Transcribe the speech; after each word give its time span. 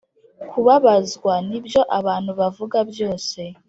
kubabazwa 0.49 1.33
nibyo 1.47 1.81
abantu 1.99 2.31
bavuga 2.39 2.77
byose 2.91 3.39